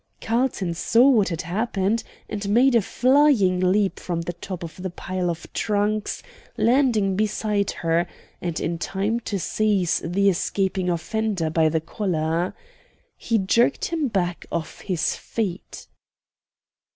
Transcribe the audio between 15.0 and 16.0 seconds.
feet.